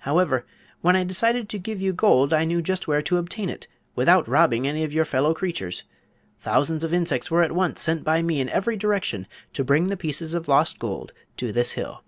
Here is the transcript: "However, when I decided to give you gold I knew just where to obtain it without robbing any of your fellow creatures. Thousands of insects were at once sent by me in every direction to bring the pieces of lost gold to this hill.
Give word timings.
"However, 0.00 0.44
when 0.82 0.96
I 0.96 1.02
decided 1.02 1.48
to 1.48 1.58
give 1.58 1.80
you 1.80 1.94
gold 1.94 2.34
I 2.34 2.44
knew 2.44 2.60
just 2.60 2.86
where 2.86 3.00
to 3.00 3.16
obtain 3.16 3.48
it 3.48 3.68
without 3.96 4.28
robbing 4.28 4.66
any 4.68 4.84
of 4.84 4.92
your 4.92 5.06
fellow 5.06 5.32
creatures. 5.32 5.84
Thousands 6.38 6.84
of 6.84 6.92
insects 6.92 7.30
were 7.30 7.42
at 7.42 7.52
once 7.52 7.80
sent 7.80 8.04
by 8.04 8.20
me 8.20 8.38
in 8.38 8.50
every 8.50 8.76
direction 8.76 9.26
to 9.54 9.64
bring 9.64 9.86
the 9.86 9.96
pieces 9.96 10.34
of 10.34 10.46
lost 10.46 10.78
gold 10.78 11.14
to 11.38 11.54
this 11.54 11.70
hill. 11.70 12.04